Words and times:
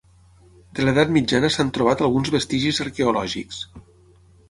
De 0.79 0.85
l'Edat 0.87 1.11
Mitjana 1.19 1.53
s'han 1.57 1.71
trobat 1.77 2.03
alguns 2.09 2.35
vestigis 2.39 2.83
arqueològics. 2.89 3.65